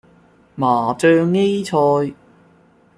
[0.55, 1.63] 麻醬 A
[2.09, 2.15] 菜